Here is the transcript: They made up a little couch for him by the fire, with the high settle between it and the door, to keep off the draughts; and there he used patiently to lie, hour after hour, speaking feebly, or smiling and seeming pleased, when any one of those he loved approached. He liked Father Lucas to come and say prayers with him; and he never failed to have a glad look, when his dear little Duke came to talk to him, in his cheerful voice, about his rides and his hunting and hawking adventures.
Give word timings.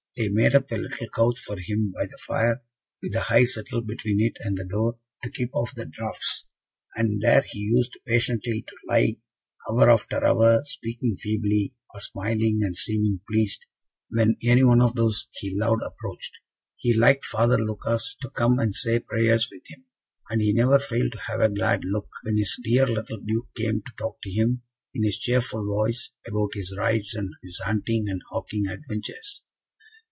They 0.17 0.27
made 0.27 0.53
up 0.55 0.69
a 0.69 0.75
little 0.75 1.07
couch 1.07 1.39
for 1.39 1.57
him 1.57 1.93
by 1.95 2.05
the 2.05 2.17
fire, 2.27 2.61
with 3.01 3.13
the 3.13 3.21
high 3.21 3.45
settle 3.45 3.81
between 3.81 4.19
it 4.21 4.35
and 4.41 4.57
the 4.57 4.65
door, 4.65 4.99
to 5.23 5.31
keep 5.31 5.55
off 5.55 5.73
the 5.73 5.85
draughts; 5.85 6.49
and 6.95 7.21
there 7.21 7.41
he 7.41 7.57
used 7.59 7.97
patiently 8.05 8.61
to 8.67 8.75
lie, 8.89 9.15
hour 9.69 9.89
after 9.89 10.23
hour, 10.23 10.61
speaking 10.63 11.15
feebly, 11.15 11.75
or 11.93 12.01
smiling 12.01 12.59
and 12.61 12.75
seeming 12.75 13.21
pleased, 13.27 13.65
when 14.09 14.35
any 14.43 14.65
one 14.65 14.81
of 14.81 14.95
those 14.95 15.29
he 15.35 15.57
loved 15.57 15.81
approached. 15.81 16.39
He 16.75 16.93
liked 16.93 17.23
Father 17.25 17.57
Lucas 17.57 18.17
to 18.21 18.29
come 18.29 18.59
and 18.59 18.75
say 18.75 18.99
prayers 18.99 19.49
with 19.49 19.63
him; 19.67 19.85
and 20.29 20.41
he 20.41 20.51
never 20.51 20.77
failed 20.77 21.13
to 21.13 21.19
have 21.29 21.39
a 21.39 21.49
glad 21.49 21.83
look, 21.85 22.09
when 22.23 22.35
his 22.37 22.59
dear 22.61 22.85
little 22.85 23.21
Duke 23.25 23.47
came 23.55 23.81
to 23.81 23.91
talk 23.97 24.21
to 24.23 24.29
him, 24.29 24.61
in 24.93 25.03
his 25.03 25.17
cheerful 25.17 25.65
voice, 25.65 26.11
about 26.27 26.49
his 26.53 26.75
rides 26.77 27.15
and 27.15 27.29
his 27.41 27.59
hunting 27.63 28.09
and 28.09 28.21
hawking 28.29 28.67
adventures. 28.67 29.45